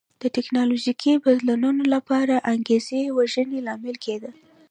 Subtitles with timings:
[0.21, 4.31] د ټکنالوژیکي بدلونونو لپاره انګېزې وژنې لامل کېده.